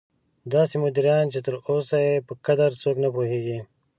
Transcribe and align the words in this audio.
داسې 0.53 0.75
مدیران 0.83 1.25
چې 1.33 1.39
تر 1.45 1.53
اوسه 1.69 1.97
یې 2.07 2.25
په 2.27 2.33
قدر 2.45 2.69
څوک 2.81 2.95
نه 3.03 3.09
پوهېږي. 3.15 3.59